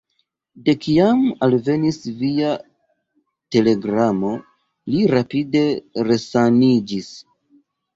De 0.69 0.73
kiam 0.85 1.19
alvenis 1.47 1.99
via 2.23 2.55
telegramo, 3.59 4.35
li 4.95 5.07
rapide 5.17 5.67
resaniĝis. 6.13 7.17